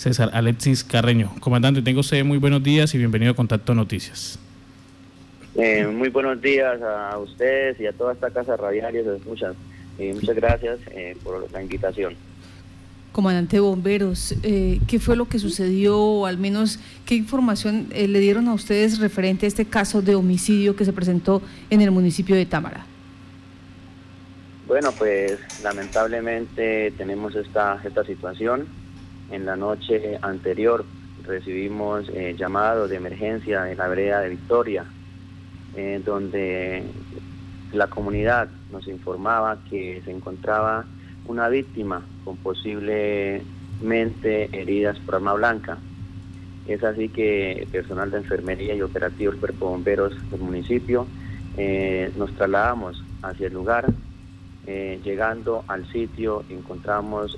César 0.00 0.30
Alexis 0.32 0.82
Carreño. 0.82 1.30
Comandante, 1.40 1.82
tengo 1.82 2.00
usted 2.00 2.24
muy 2.24 2.38
buenos 2.38 2.62
días 2.62 2.94
y 2.94 2.96
bienvenido 2.96 3.32
a 3.32 3.36
Contacto 3.36 3.74
Noticias. 3.74 4.38
Eh, 5.54 5.86
muy 5.86 6.08
buenos 6.08 6.40
días 6.40 6.80
a 6.80 7.18
ustedes 7.18 7.78
y 7.78 7.86
a 7.86 7.92
toda 7.92 8.14
esta 8.14 8.30
casa 8.30 8.56
radial 8.56 8.96
y 8.96 9.28
muchas, 9.28 9.54
eh, 9.98 10.14
muchas 10.14 10.34
gracias 10.36 10.78
eh, 10.92 11.18
por 11.22 11.52
la 11.52 11.60
invitación. 11.60 12.14
Comandante 13.12 13.56
de 13.56 13.60
Bomberos, 13.60 14.34
¿qué 14.42 14.98
fue 15.00 15.16
lo 15.16 15.28
que 15.28 15.38
sucedió 15.38 15.98
o 15.98 16.24
al 16.24 16.38
menos 16.38 16.78
qué 17.04 17.14
información 17.14 17.88
le 17.90 18.20
dieron 18.20 18.48
a 18.48 18.54
ustedes 18.54 19.00
referente 19.00 19.44
a 19.44 19.48
este 19.48 19.66
caso 19.66 20.00
de 20.00 20.14
homicidio 20.14 20.76
que 20.76 20.86
se 20.86 20.94
presentó 20.94 21.42
en 21.68 21.82
el 21.82 21.90
municipio 21.90 22.36
de 22.36 22.46
Támara? 22.46 22.86
Bueno, 24.66 24.92
pues 24.92 25.38
lamentablemente 25.62 26.90
tenemos 26.96 27.34
esta, 27.34 27.78
esta 27.84 28.02
situación 28.04 28.66
en 29.30 29.46
la 29.46 29.56
noche 29.56 30.18
anterior 30.22 30.84
recibimos 31.24 32.08
eh, 32.08 32.34
llamado 32.38 32.88
de 32.88 32.96
emergencia 32.96 33.70
en 33.70 33.78
la 33.78 33.88
vereda 33.88 34.20
de 34.20 34.30
Victoria, 34.30 34.84
eh, 35.76 36.02
donde 36.04 36.82
la 37.72 37.86
comunidad 37.86 38.48
nos 38.72 38.88
informaba 38.88 39.58
que 39.68 40.02
se 40.04 40.10
encontraba 40.10 40.84
una 41.26 41.48
víctima 41.48 42.02
con 42.24 42.36
posiblemente 42.38 43.44
heridas 44.52 44.98
por 45.00 45.14
arma 45.16 45.34
blanca. 45.34 45.78
Es 46.66 46.82
así 46.82 47.08
que 47.08 47.68
personal 47.70 48.10
de 48.10 48.18
enfermería 48.18 48.74
y 48.74 48.82
operativos 48.82 49.36
cuerpo 49.36 49.70
bomberos 49.70 50.14
del 50.30 50.40
municipio 50.40 51.06
eh, 51.56 52.12
nos 52.16 52.34
trasladamos 52.34 53.02
hacia 53.22 53.46
el 53.46 53.54
lugar. 53.54 53.86
llegando 54.66 55.64
al 55.66 55.84
sitio 55.90 56.44
encontramos 56.48 57.36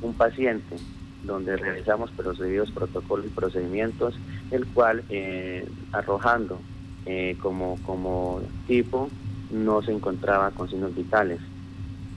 un 0.00 0.14
paciente 0.14 0.76
donde 1.24 1.56
realizamos 1.56 2.10
los 2.22 2.38
debidos 2.38 2.70
protocolos 2.70 3.26
y 3.26 3.30
procedimientos, 3.30 4.14
el 4.50 4.66
cual 4.66 5.04
eh, 5.08 5.66
arrojando 5.92 6.58
eh, 7.06 7.36
como, 7.40 7.78
como 7.84 8.40
tipo 8.66 9.08
no 9.50 9.82
se 9.82 9.92
encontraba 9.92 10.50
con 10.50 10.68
signos 10.68 10.94
vitales. 10.94 11.40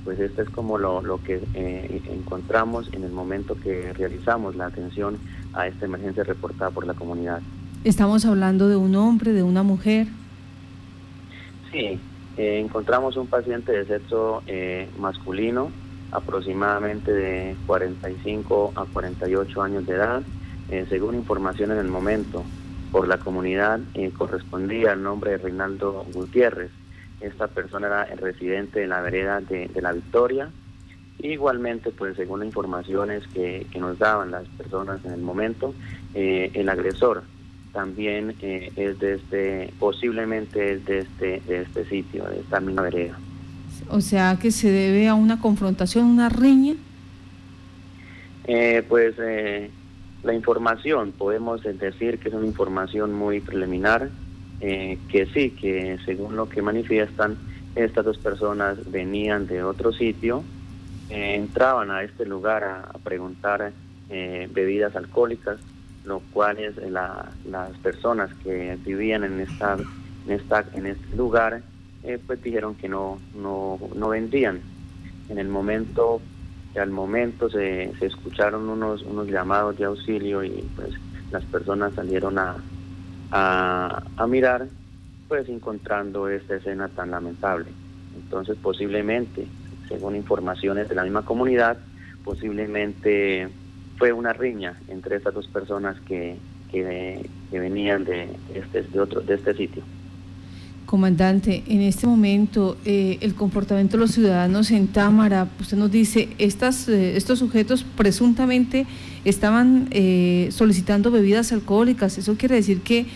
Pues 0.03 0.19
esto 0.19 0.43
es 0.43 0.49
como 0.49 0.77
lo, 0.77 1.01
lo 1.01 1.21
que 1.23 1.41
eh, 1.55 2.01
encontramos 2.11 2.89
en 2.93 3.03
el 3.03 3.11
momento 3.11 3.55
que 3.55 3.91
realizamos 3.93 4.55
la 4.55 4.67
atención 4.67 5.17
a 5.53 5.67
esta 5.67 5.85
emergencia 5.85 6.23
reportada 6.23 6.71
por 6.71 6.85
la 6.85 6.93
comunidad. 6.93 7.41
¿Estamos 7.83 8.25
hablando 8.25 8.67
de 8.67 8.75
un 8.75 8.95
hombre, 8.95 9.33
de 9.33 9.43
una 9.43 9.63
mujer? 9.63 10.07
Sí, 11.71 11.99
encontramos 12.37 13.17
un 13.17 13.27
paciente 13.27 13.71
de 13.71 13.85
sexo 13.85 14.43
masculino, 14.99 15.69
aproximadamente 16.11 17.11
de 17.11 17.55
45 17.65 18.73
a 18.75 18.85
48 18.85 19.61
años 19.61 19.85
de 19.85 19.95
edad. 19.95 20.23
Eh, 20.69 20.85
según 20.89 21.15
información 21.15 21.71
en 21.71 21.77
el 21.77 21.87
momento 21.87 22.43
por 22.91 23.07
la 23.07 23.17
comunidad, 23.17 23.79
eh, 23.93 24.11
correspondía 24.17 24.93
al 24.93 25.03
nombre 25.03 25.31
de 25.31 25.37
Reinaldo 25.37 26.05
Gutiérrez. 26.13 26.71
Esta 27.21 27.47
persona 27.47 27.87
era 27.87 28.03
el 28.03 28.17
residente 28.17 28.79
de 28.79 28.87
la 28.87 29.01
vereda 29.01 29.41
de, 29.41 29.69
La 29.81 29.91
Victoria. 29.91 30.49
Igualmente, 31.19 31.91
pues 31.91 32.15
según 32.15 32.39
las 32.39 32.47
informaciones 32.47 33.25
que, 33.27 33.65
nos 33.79 33.97
daban 33.99 34.31
las 34.31 34.47
personas 34.49 35.03
en 35.05 35.13
el 35.13 35.21
momento, 35.21 35.73
eh, 36.13 36.51
el 36.53 36.69
agresor 36.69 37.23
también 37.73 38.35
es 38.41 38.99
de 38.99 39.15
este, 39.15 39.73
posiblemente 39.79 40.73
es 40.73 40.85
de 40.85 40.99
este, 40.99 41.41
de 41.45 41.61
este 41.63 41.85
sitio, 41.85 42.23
de 42.25 42.39
esta 42.39 42.61
misma 42.61 42.83
vereda. 42.83 43.17
O 43.89 44.01
sea, 44.01 44.37
que 44.41 44.51
se 44.51 44.71
debe 44.71 45.07
a 45.07 45.13
una 45.13 45.39
confrontación, 45.39 46.05
una 46.05 46.29
riña. 46.29 46.75
Eh, 48.47 48.83
pues 48.87 49.15
eh, 49.19 49.69
la 50.23 50.33
información, 50.33 51.11
podemos 51.11 51.63
decir 51.63 52.19
que 52.19 52.29
es 52.29 52.35
una 52.35 52.45
información 52.45 53.13
muy 53.13 53.41
preliminar, 53.41 54.09
eh, 54.61 54.97
que 55.09 55.25
sí, 55.27 55.51
que 55.51 55.97
según 56.05 56.35
lo 56.35 56.49
que 56.49 56.61
manifiestan, 56.61 57.37
estas 57.75 58.05
dos 58.05 58.17
personas 58.17 58.89
venían 58.89 59.47
de 59.47 59.63
otro 59.63 59.91
sitio, 59.91 60.43
entraban 61.09 61.91
a 61.91 62.03
este 62.03 62.25
lugar 62.25 62.63
a, 62.63 62.93
preguntar 63.03 63.73
bebidas 64.07 64.95
alcohólicas, 64.95 65.57
lo 66.05 66.21
cual 66.31 66.57
es 66.59 66.75
las 66.91 67.77
personas 67.83 68.33
que 68.43 68.77
vivían 68.85 69.23
en 69.23 69.41
esta, 69.41 69.75
en 70.25 70.31
esta 70.31 70.63
en 70.73 70.85
este 70.85 71.15
lugar 71.17 71.61
eh, 72.05 72.19
pues 72.25 72.41
dijeron 72.41 72.75
que 72.75 72.87
no, 72.87 73.19
no, 73.33 73.79
no 73.95 74.09
vendían. 74.09 74.61
En 75.29 75.39
el 75.39 75.47
momento, 75.47 76.21
al 76.75 76.91
momento 76.91 77.49
se, 77.49 77.91
se 77.99 78.05
escucharon 78.05 78.69
unos, 78.69 79.01
unos 79.03 79.27
llamados 79.27 79.77
de 79.77 79.85
auxilio 79.85 80.43
y 80.43 80.63
pues 80.75 80.89
las 81.31 81.43
personas 81.45 81.93
salieron 81.93 82.37
a, 82.37 82.57
a, 83.31 84.27
mirar, 84.27 84.67
pues 85.27 85.49
encontrando 85.49 86.29
esta 86.29 86.55
escena 86.55 86.87
tan 86.89 87.11
lamentable. 87.11 87.71
Entonces 88.15 88.57
posiblemente, 88.61 89.47
según 89.87 90.15
informaciones 90.15 90.87
de 90.87 90.95
la 90.95 91.03
misma 91.03 91.23
comunidad, 91.23 91.77
posiblemente 92.23 93.49
fue 93.97 94.11
una 94.11 94.33
riña 94.33 94.75
entre 94.87 95.17
estas 95.17 95.33
dos 95.33 95.47
personas 95.47 95.99
que, 96.01 96.37
que, 96.71 97.29
venían 97.51 98.03
de 98.03 98.29
este, 98.53 98.83
de, 98.83 98.99
otro, 98.99 99.21
de 99.21 99.35
este 99.35 99.53
sitio. 99.53 99.83
Comandante, 100.85 101.63
en 101.67 101.81
este 101.81 102.05
momento 102.05 102.77
eh, 102.85 103.17
el 103.21 103.33
comportamiento 103.33 103.97
de 103.97 104.01
los 104.01 104.11
ciudadanos 104.11 104.69
en 104.69 104.87
Támara, 104.87 105.47
usted 105.59 105.77
nos 105.77 105.89
dice, 105.89 106.29
estas, 106.37 106.87
eh, 106.87 107.17
estos 107.17 107.39
sujetos 107.39 107.83
presuntamente 107.83 108.85
estaban 109.23 109.87
eh, 109.89 110.49
solicitando 110.51 111.09
bebidas 111.09 111.51
alcohólicas. 111.51 112.19
Eso 112.19 112.35
quiere 112.37 112.55
decir 112.55 112.81
que 112.81 113.07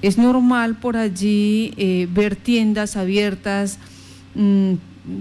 es 0.00 0.16
normal 0.16 0.76
por 0.76 0.96
allí 0.96 2.06
ver 2.14 2.34
tiendas 2.34 2.96
abiertas 2.96 3.78
mm, 4.34 4.74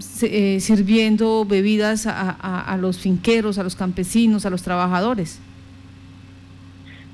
sirviendo 0.09 1.43
bebidas 1.45 2.05
a, 2.07 2.77
los 2.79 2.99
finqueros, 2.99 3.57
a 3.57 3.63
los 3.63 3.75
campesinos, 3.75 4.45
a 4.45 4.49
los 4.49 4.61
trabajadores. 4.61 5.39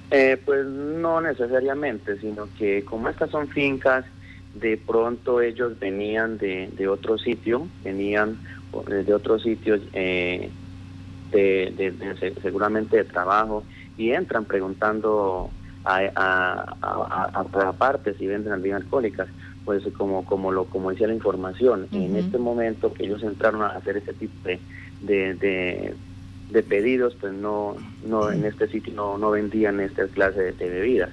pues 0.09 0.65
no 0.67 1.21
necesariamente, 1.21 2.19
sino 2.19 2.47
que 2.59 2.83
como 2.83 3.09
estas 3.09 3.31
son 3.31 3.47
fincas, 3.47 4.05
de 4.53 4.77
pronto 4.77 5.41
ellos 5.41 5.79
venían 5.79 6.37
de, 6.37 6.69
de 6.75 6.87
otro 6.87 7.17
sitio, 7.17 7.67
venían 7.83 8.37
de 8.87 9.13
otros 9.13 9.43
sitios 9.43 9.81
eh, 9.93 10.49
de, 11.31 12.33
seguramente 12.41 12.97
de 12.97 13.03
trabajo 13.03 13.63
y 13.97 14.11
entran 14.11 14.45
preguntando 14.45 15.49
a, 15.85 16.01
a, 16.15 17.39
a, 17.39 17.73
partes 17.73 18.17
si 18.17 18.27
venden 18.27 18.53
bebidas 18.61 18.83
alcohólicas. 18.83 19.27
Pues 19.65 19.81
como 19.97 20.25
como 20.25 20.51
lo 20.51 20.65
como 20.65 20.89
decía 20.89 21.07
la 21.07 21.13
información 21.13 21.87
en 21.93 22.17
este 22.17 22.37
momento 22.37 22.93
que 22.93 23.05
ellos 23.05 23.23
entraron 23.23 23.61
a 23.61 23.67
hacer 23.67 23.95
ese 23.95 24.11
tipo 24.11 24.33
de, 24.43 24.59
de, 25.01 26.63
pedidos 26.63 27.15
pues 27.15 27.31
no 27.31 27.77
no 28.05 28.29
en 28.29 28.43
este 28.43 28.67
sitio 28.67 28.93
no, 28.93 29.17
no 29.17 29.31
vendían 29.31 29.79
esta 29.79 30.05
clase 30.07 30.51
de 30.51 30.69
bebidas. 30.69 31.11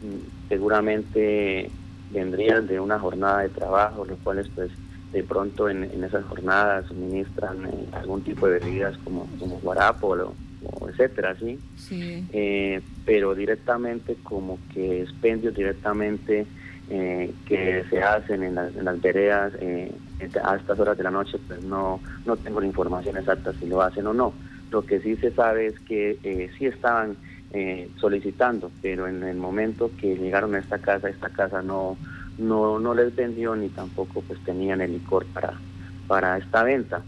Mm, 0.00 0.48
seguramente 0.48 1.70
vendrían 2.12 2.66
de 2.66 2.78
una 2.78 2.98
jornada 2.98 3.40
de 3.40 3.48
trabajo, 3.48 4.04
los 4.04 4.18
cuales 4.20 4.48
pues 4.54 4.70
de 5.12 5.22
pronto 5.22 5.68
en, 5.68 5.84
en 5.84 6.04
esas 6.04 6.24
jornadas 6.24 6.86
suministran 6.86 7.66
eh, 7.66 7.88
algún 7.92 8.22
tipo 8.22 8.46
de 8.46 8.58
bebidas 8.58 8.96
como, 8.98 9.26
como 9.38 9.58
guarapo 9.60 10.16
o, 10.62 10.88
etcétera, 10.88 11.36
¿sí? 11.38 11.58
Eh, 12.32 12.80
pero 13.04 13.34
directamente 13.34 14.16
como 14.22 14.58
que 14.72 15.02
expendios 15.02 15.54
directamente 15.54 16.46
eh, 16.88 17.32
que 17.46 17.84
se 17.90 18.02
hacen 18.02 18.42
en 18.42 18.54
las, 18.54 18.74
en 18.76 18.84
las 18.84 19.00
veredas 19.00 19.52
a 20.44 20.56
estas 20.56 20.78
horas 20.78 20.96
de 20.96 21.02
la 21.02 21.10
noche, 21.10 21.38
pues 21.46 21.62
no, 21.64 22.00
no 22.24 22.36
tengo 22.36 22.60
la 22.60 22.66
información 22.66 23.16
exacta 23.16 23.52
si 23.54 23.66
lo 23.66 23.82
hacen 23.82 24.06
o 24.06 24.14
no. 24.14 24.32
Lo 24.70 24.82
que 24.86 25.00
sí 25.00 25.16
se 25.16 25.32
sabe 25.32 25.66
es 25.66 25.80
que 25.80 26.48
sí 26.56 26.66
estaban 26.66 27.16
eh, 27.54 27.90
solicitando, 28.00 28.70
pero 28.80 29.06
en 29.06 29.22
el 29.22 29.36
momento 29.36 29.90
que 30.00 30.16
llegaron 30.16 30.54
a 30.54 30.58
esta 30.58 30.78
casa, 30.78 31.10
esta 31.10 31.28
casa 31.28 31.60
no, 31.60 31.98
no, 32.38 32.78
no 32.78 32.94
les 32.94 33.14
vendió 33.14 33.54
ni 33.54 33.68
tampoco 33.68 34.22
pues 34.22 34.42
tenían 34.44 34.80
el 34.80 34.92
licor 34.92 35.26
para, 35.26 35.52
para 36.06 36.38
esta 36.38 36.62
venta. 36.62 37.02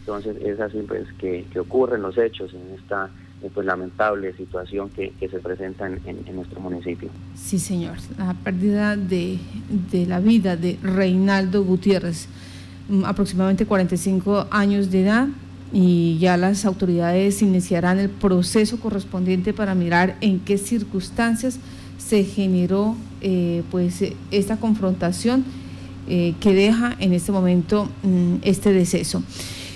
Entonces 0.00 0.36
es 0.42 0.60
así 0.60 0.78
pues 0.86 1.08
que, 1.18 1.44
ocurren 1.58 2.02
los 2.02 2.16
hechos 2.18 2.54
en 2.54 2.78
esta 2.78 3.10
eh, 3.42 3.50
pues 3.52 3.66
lamentable 3.66 4.32
situación 4.34 4.90
que, 4.90 5.12
se 5.18 5.38
presenta 5.40 5.88
en, 5.88 6.00
en, 6.04 6.36
nuestro 6.36 6.60
municipio. 6.60 7.10
Sí, 7.34 7.58
señor. 7.58 7.96
La 8.16 8.34
pérdida 8.34 8.96
de, 8.96 9.38
de 9.90 10.06
la 10.06 10.20
vida 10.20 10.56
de 10.56 10.78
Reinaldo 10.82 11.64
Gutiérrez, 11.64 12.28
mm, 12.88 13.04
aproximadamente 13.04 13.66
45 13.66 14.46
años 14.52 14.90
de 14.90 15.02
edad, 15.02 15.28
y 15.72 16.18
ya 16.18 16.36
las 16.36 16.64
autoridades 16.64 17.42
iniciarán 17.42 17.98
el 17.98 18.10
proceso 18.10 18.80
correspondiente 18.80 19.52
para 19.52 19.74
mirar 19.74 20.16
en 20.20 20.40
qué 20.40 20.58
circunstancias 20.58 21.58
se 21.98 22.24
generó 22.24 22.96
eh, 23.20 23.62
pues 23.70 24.02
esta 24.30 24.56
confrontación 24.56 25.44
eh, 26.08 26.34
que 26.40 26.54
deja 26.54 26.96
en 26.98 27.12
este 27.12 27.30
momento 27.30 27.88
mm, 28.02 28.36
este 28.42 28.72
deceso. 28.72 29.22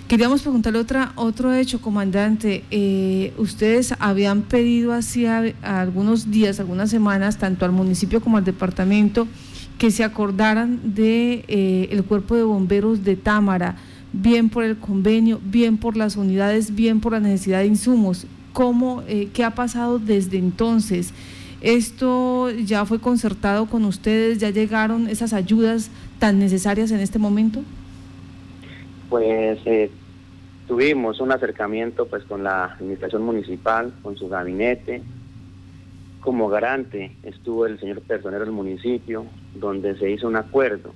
Queríamos 0.08 0.42
preguntarle 0.42 0.80
otra, 0.80 1.12
otro 1.16 1.54
hecho, 1.54 1.80
comandante. 1.80 2.62
Eh, 2.70 3.32
ustedes 3.38 3.94
habían 3.98 4.42
pedido 4.42 4.92
hacía 4.92 5.54
algunos 5.62 6.30
días, 6.30 6.60
algunas 6.60 6.90
semanas, 6.90 7.38
tanto 7.38 7.64
al 7.64 7.72
municipio 7.72 8.20
como 8.20 8.36
al 8.36 8.44
departamento, 8.44 9.26
que 9.78 9.90
se 9.90 10.04
acordaran 10.04 10.94
de 10.94 11.44
eh, 11.48 11.88
el 11.90 12.04
cuerpo 12.04 12.36
de 12.36 12.42
bomberos 12.42 13.02
de 13.02 13.16
Támara, 13.16 13.76
bien 14.14 14.48
por 14.48 14.64
el 14.64 14.78
convenio, 14.78 15.40
bien 15.42 15.76
por 15.76 15.96
las 15.96 16.16
unidades, 16.16 16.74
bien 16.74 17.00
por 17.00 17.12
la 17.12 17.20
necesidad 17.20 17.60
de 17.60 17.66
insumos. 17.66 18.26
¿Cómo, 18.52 19.02
eh, 19.08 19.28
¿Qué 19.34 19.42
ha 19.42 19.50
pasado 19.50 19.98
desde 19.98 20.38
entonces? 20.38 21.12
¿Esto 21.60 22.50
ya 22.50 22.84
fue 22.84 23.00
concertado 23.00 23.66
con 23.66 23.84
ustedes? 23.84 24.38
¿Ya 24.38 24.50
llegaron 24.50 25.08
esas 25.08 25.32
ayudas 25.32 25.90
tan 26.18 26.38
necesarias 26.38 26.90
en 26.92 27.00
este 27.00 27.18
momento? 27.18 27.62
Pues 29.10 29.58
eh, 29.64 29.90
tuvimos 30.68 31.20
un 31.20 31.32
acercamiento 31.32 32.06
pues 32.06 32.22
con 32.24 32.44
la 32.44 32.64
administración 32.66 33.22
municipal, 33.22 33.92
con 34.02 34.16
su 34.16 34.28
gabinete. 34.28 35.02
Como 36.20 36.48
garante 36.48 37.16
estuvo 37.24 37.66
el 37.66 37.80
señor 37.80 38.00
personero 38.02 38.44
del 38.44 38.52
municipio, 38.52 39.26
donde 39.54 39.98
se 39.98 40.10
hizo 40.10 40.28
un 40.28 40.36
acuerdo. 40.36 40.94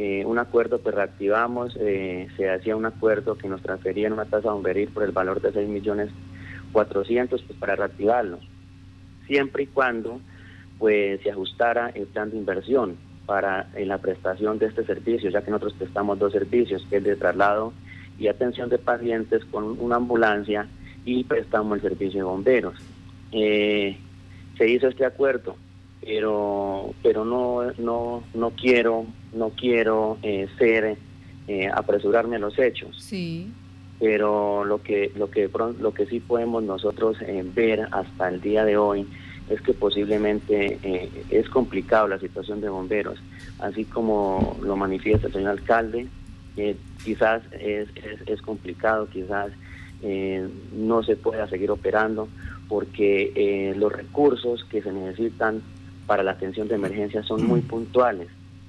Eh, 0.00 0.24
un 0.24 0.38
acuerdo 0.38 0.80
que 0.80 0.92
reactivamos, 0.92 1.76
eh, 1.80 2.28
se 2.36 2.48
hacía 2.48 2.76
un 2.76 2.86
acuerdo 2.86 3.36
que 3.36 3.48
nos 3.48 3.60
transferían 3.62 4.12
una 4.12 4.26
tasa 4.26 4.52
bomberil 4.52 4.88
por 4.90 5.02
el 5.02 5.10
valor 5.10 5.40
de 5.40 5.50
6 5.50 5.68
millones 5.68 6.08
400 6.70 7.42
pues, 7.42 7.58
para 7.58 7.74
reactivarlo, 7.74 8.38
siempre 9.26 9.64
y 9.64 9.66
cuando 9.66 10.20
pues 10.78 11.20
se 11.22 11.32
ajustara 11.32 11.88
el 11.96 12.06
plan 12.06 12.30
de 12.30 12.36
inversión 12.36 12.96
para 13.26 13.70
en 13.74 13.88
la 13.88 13.98
prestación 13.98 14.60
de 14.60 14.66
este 14.66 14.84
servicio, 14.84 15.30
ya 15.30 15.42
que 15.42 15.50
nosotros 15.50 15.74
prestamos 15.76 16.16
dos 16.20 16.32
servicios, 16.32 16.86
que 16.88 16.98
es 16.98 17.02
de 17.02 17.16
traslado 17.16 17.72
y 18.20 18.28
atención 18.28 18.68
de 18.68 18.78
pacientes 18.78 19.44
con 19.46 19.80
una 19.80 19.96
ambulancia 19.96 20.68
y 21.04 21.24
prestamos 21.24 21.78
el 21.78 21.82
servicio 21.82 22.20
de 22.20 22.22
bomberos. 22.22 22.74
Eh, 23.32 23.98
se 24.56 24.68
hizo 24.68 24.86
este 24.86 25.04
acuerdo, 25.04 25.56
pero 26.00 26.94
pero 27.02 27.24
no 27.24 27.72
no 27.78 28.22
no 28.32 28.50
quiero 28.50 29.04
no 29.32 29.50
quiero 29.50 30.18
eh, 30.22 30.48
ser 30.58 30.96
eh, 31.46 31.68
apresurarme 31.72 32.36
a 32.36 32.40
los 32.40 32.58
hechos. 32.58 32.96
Sí. 33.02 33.52
Pero 33.98 34.64
lo 34.64 34.82
que 34.82 35.10
lo 35.16 35.30
que 35.30 35.50
lo 35.80 35.92
que 35.92 36.06
sí 36.06 36.20
podemos 36.20 36.62
nosotros 36.62 37.16
ver 37.54 37.88
hasta 37.90 38.28
el 38.28 38.40
día 38.40 38.64
de 38.64 38.76
hoy 38.76 39.06
es 39.50 39.60
que 39.62 39.72
posiblemente 39.72 40.78
eh, 40.82 41.10
es 41.30 41.48
complicado 41.48 42.08
la 42.08 42.18
situación 42.18 42.60
de 42.60 42.68
bomberos, 42.68 43.18
así 43.58 43.84
como 43.84 44.56
lo 44.62 44.76
manifiesta 44.76 45.28
el 45.28 45.32
señor 45.32 45.50
alcalde, 45.50 46.06
eh, 46.56 46.76
quizás 47.04 47.42
es, 47.52 47.88
es, 48.26 48.42
complicado, 48.42 49.08
quizás 49.08 49.50
eh, 50.02 50.46
no 50.74 51.02
se 51.02 51.16
pueda 51.16 51.48
seguir 51.48 51.70
operando 51.70 52.28
porque 52.68 53.72
los 53.78 53.90
recursos 53.90 54.64
que 54.64 54.82
se 54.82 54.92
necesitan 54.92 55.62
para 56.06 56.22
la 56.22 56.32
atención 56.32 56.68
de 56.68 56.74
emergencia 56.74 57.22
son 57.22 57.46
muy 57.46 57.60
puntuales 57.62 58.28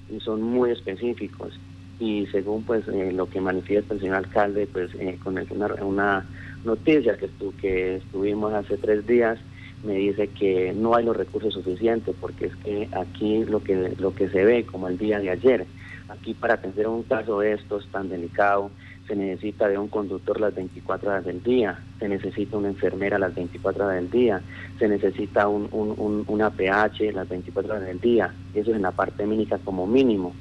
y 0.10 0.20
son 0.20 0.42
muy 0.42 0.72
específicos. 0.72 1.60
Y 2.00 2.28
según 2.28 2.64
pues 2.64 2.88
lo 2.88 3.30
que 3.30 3.42
manifiesta 3.42 3.94
el 3.94 4.00
señor 4.00 4.18
alcalde 4.18 4.68
pues 4.72 4.92
con 5.24 5.38
una, 5.38 5.74
una 5.84 6.26
noticia 6.64 7.18
que, 7.18 7.26
estu 7.26 7.54
que 7.60 7.98
estuvimos 7.98 8.54
hace 8.54 8.78
tres 8.78 9.06
días 9.06 9.40
me 9.84 9.94
dice 9.94 10.28
que 10.28 10.74
no 10.74 10.96
hay 10.96 11.06
los 11.06 11.16
recursos 11.16 11.54
suficientes 11.54 12.14
porque 12.20 12.48
es 12.48 12.56
que 12.58 12.90
aquí 12.92 13.46
lo 13.46 13.64
que 13.64 13.96
lo 13.98 14.14
que 14.14 14.30
se 14.30 14.44
ve 14.44 14.66
como 14.66 14.88
el 14.90 14.98
día 14.98 15.20
de 15.20 15.30
ayer 15.30 15.66
aquí 16.10 16.34
para 16.34 16.56
atender 16.56 16.88
un 16.88 17.04
caso 17.04 17.40
de 17.40 17.54
estos 17.54 17.88
tan 17.88 18.10
delicado 18.10 18.72
se 19.10 19.16
necesita 19.16 19.68
de 19.68 19.78
un 19.78 19.88
conductor 19.88 20.40
las 20.40 20.54
24 20.54 21.10
horas 21.10 21.26
del 21.26 21.42
día, 21.42 21.80
se 22.00 22.08
necesita 22.08 22.58
una 22.58 22.68
enfermera 22.68 23.18
las 23.18 23.34
24 23.34 23.84
horas 23.84 23.96
del 23.96 24.12
día, 24.12 24.42
se 24.78 24.88
necesita 24.88 25.48
un, 25.48 25.68
un, 25.72 26.24
una 26.28 26.52
PH 26.52 27.12
las 27.12 27.28
24 27.28 27.74
horas 27.74 27.86
del 27.86 28.00
día, 28.00 28.32
eso 28.54 28.70
es 28.70 28.76
en 28.76 28.84
la 28.84 28.92
parte 28.92 29.26
mínima 29.26 29.58
como 29.66 29.88
mínimo. 29.88 30.34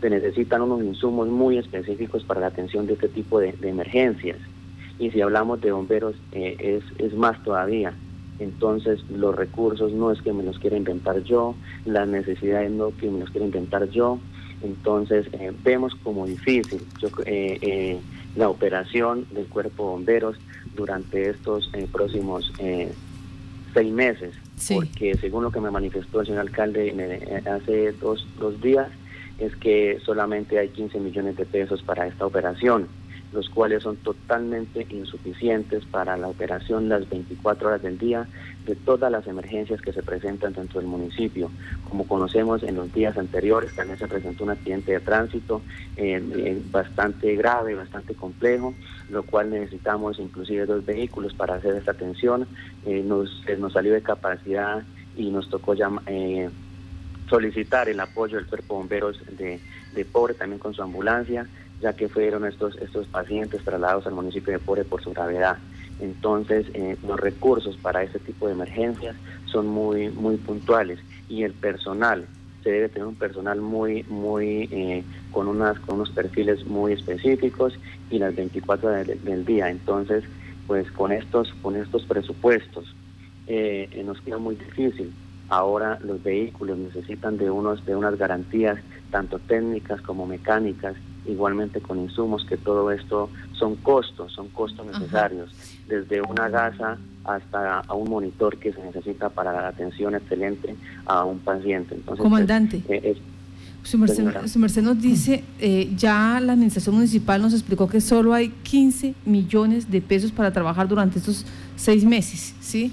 Se 0.00 0.08
necesitan 0.08 0.62
unos 0.62 0.82
insumos 0.82 1.28
muy 1.28 1.58
específicos 1.58 2.22
para 2.22 2.40
la 2.40 2.46
atención 2.46 2.86
de 2.86 2.92
este 2.92 3.08
tipo 3.08 3.40
de, 3.40 3.54
emergencias. 3.62 4.38
Y 5.00 5.10
si 5.10 5.20
hablamos 5.20 5.60
de 5.60 5.72
bomberos, 5.72 6.14
eh, 6.30 6.56
es, 6.60 7.00
es 7.00 7.14
más 7.14 7.42
todavía 7.42 7.94
entonces 8.38 9.00
los 9.10 9.34
recursos 9.34 9.92
no 9.92 10.10
es 10.10 10.20
que 10.22 10.32
me 10.32 10.42
los 10.42 10.58
quiera 10.58 10.76
inventar 10.76 11.22
yo, 11.22 11.54
las 11.84 12.08
necesidades 12.08 12.70
no 12.70 12.90
que 12.96 13.08
me 13.08 13.20
los 13.20 13.30
quiera 13.30 13.46
inventar 13.46 13.88
yo, 13.90 14.18
entonces 14.64 15.26
eh, 15.32 15.52
vemos 15.62 15.94
como 16.02 16.26
difícil 16.26 16.80
eh, 17.26 17.58
eh, 17.60 17.98
la 18.34 18.48
operación 18.48 19.26
del 19.30 19.46
cuerpo 19.46 19.84
de 19.84 19.88
bomberos 19.90 20.36
durante 20.74 21.30
estos 21.30 21.70
próximos 21.92 22.52
seis 23.72 23.92
meses, 23.92 24.34
porque 24.72 25.16
según 25.20 25.44
lo 25.44 25.52
que 25.52 25.60
me 25.60 25.70
manifestó 25.70 26.20
el 26.20 26.26
señor 26.26 26.40
alcalde 26.40 27.42
hace 27.46 27.92
dos, 27.92 28.26
dos 28.40 28.60
días, 28.60 28.88
es 29.38 29.54
que 29.56 30.00
solamente 30.04 30.58
hay 30.58 30.68
15 30.68 30.98
millones 30.98 31.36
de 31.36 31.44
pesos 31.44 31.82
para 31.82 32.06
esta 32.08 32.26
operación 32.26 32.88
los 33.34 33.50
cuales 33.50 33.82
son 33.82 33.96
totalmente 33.96 34.86
insuficientes 34.90 35.84
para 35.86 36.16
la 36.16 36.28
operación 36.28 36.88
las 36.88 37.08
24 37.10 37.68
horas 37.68 37.82
del 37.82 37.98
día 37.98 38.28
de 38.64 38.76
todas 38.76 39.10
las 39.10 39.26
emergencias 39.26 39.80
que 39.80 39.92
se 39.92 40.02
presentan 40.02 40.52
dentro 40.52 40.80
del 40.80 40.88
municipio. 40.88 41.50
Como 41.88 42.06
conocemos 42.06 42.62
en 42.62 42.76
los 42.76 42.94
días 42.94 43.18
anteriores, 43.18 43.74
también 43.74 43.98
se 43.98 44.06
presentó 44.06 44.44
un 44.44 44.50
accidente 44.50 44.92
de 44.92 45.00
tránsito 45.00 45.62
eh, 45.96 46.22
eh, 46.36 46.62
bastante 46.70 47.34
grave, 47.34 47.74
bastante 47.74 48.14
complejo, 48.14 48.72
lo 49.10 49.24
cual 49.24 49.50
necesitamos 49.50 50.20
inclusive 50.20 50.64
dos 50.64 50.86
vehículos 50.86 51.34
para 51.34 51.56
hacer 51.56 51.74
esta 51.74 51.90
atención. 51.90 52.46
Eh, 52.86 53.02
nos, 53.04 53.42
nos 53.58 53.72
salió 53.72 53.92
de 53.92 54.02
capacidad 54.02 54.84
y 55.16 55.30
nos 55.30 55.50
tocó 55.50 55.74
solicitar 57.28 57.88
el 57.88 57.98
apoyo 57.98 58.36
del 58.36 58.46
cuerpo 58.46 58.74
de 58.74 58.78
bomberos 58.78 59.20
de, 59.36 59.60
de 59.94 60.04
Pobre 60.04 60.34
también 60.34 60.60
con 60.60 60.72
su 60.72 60.82
ambulancia 60.82 61.48
ya 61.80 61.92
que 61.92 62.08
fueron 62.08 62.44
estos, 62.44 62.76
estos 62.76 63.06
pacientes 63.06 63.62
trasladados 63.62 64.06
al 64.06 64.14
municipio 64.14 64.52
de 64.52 64.58
Pore 64.58 64.84
por 64.84 65.02
su 65.02 65.12
gravedad. 65.12 65.58
Entonces, 66.00 66.66
eh, 66.74 66.96
los 67.06 67.20
recursos 67.20 67.76
para 67.76 68.02
este 68.02 68.18
tipo 68.18 68.46
de 68.46 68.54
emergencias 68.54 69.16
son 69.46 69.66
muy, 69.66 70.08
muy 70.10 70.36
puntuales 70.36 70.98
y 71.28 71.42
el 71.42 71.52
personal, 71.52 72.26
se 72.62 72.70
debe 72.70 72.88
tener 72.88 73.06
un 73.06 73.14
personal 73.14 73.60
muy, 73.60 74.02
muy, 74.04 74.68
eh, 74.72 75.04
con, 75.30 75.48
unas, 75.48 75.78
con 75.80 75.96
unos 75.96 76.10
perfiles 76.10 76.66
muy 76.66 76.92
específicos 76.92 77.78
y 78.10 78.18
las 78.18 78.34
24 78.34 78.88
horas 78.88 79.06
del, 79.06 79.44
día. 79.44 79.68
Entonces, 79.68 80.24
pues 80.66 80.90
con 80.92 81.12
estos, 81.12 81.52
con 81.62 81.76
estos 81.76 82.04
presupuestos 82.04 82.96
eh, 83.46 84.02
nos 84.04 84.20
queda 84.22 84.38
muy 84.38 84.56
difícil. 84.56 85.12
Ahora 85.50 85.98
los 86.02 86.22
vehículos 86.22 86.78
necesitan 86.78 87.36
de, 87.36 87.50
unos, 87.50 87.84
de 87.84 87.94
unas 87.94 88.16
garantías 88.16 88.78
tanto 89.10 89.38
técnicas 89.38 90.00
como 90.00 90.26
mecánicas 90.26 90.96
igualmente 91.26 91.80
con 91.80 91.98
insumos, 91.98 92.44
que 92.44 92.56
todo 92.56 92.90
esto 92.90 93.30
son 93.52 93.76
costos, 93.76 94.32
son 94.32 94.48
costos 94.48 94.86
necesarios, 94.86 95.50
desde 95.88 96.20
una 96.20 96.48
gasa 96.48 96.98
hasta 97.24 97.80
a 97.80 97.94
un 97.94 98.10
monitor 98.10 98.58
que 98.58 98.72
se 98.72 98.82
necesita 98.82 99.30
para 99.30 99.52
la 99.52 99.68
atención 99.68 100.14
excelente 100.14 100.74
a 101.06 101.24
un 101.24 101.38
paciente. 101.38 101.94
Entonces, 101.94 102.22
Comandante. 102.22 102.82
Pues, 102.86 103.04
eh, 103.04 103.16
su 103.82 103.98
merced, 103.98 104.82
nos 104.82 105.00
dice, 105.00 105.44
eh, 105.60 105.92
ya 105.94 106.40
la 106.40 106.54
administración 106.54 106.94
municipal 106.94 107.42
nos 107.42 107.52
explicó 107.52 107.86
que 107.86 108.00
solo 108.00 108.32
hay 108.32 108.48
15 108.62 109.14
millones 109.26 109.90
de 109.90 110.00
pesos 110.00 110.32
para 110.32 110.50
trabajar 110.52 110.88
durante 110.88 111.18
estos 111.18 111.44
seis 111.76 112.02
meses, 112.04 112.54
¿sí? 112.60 112.92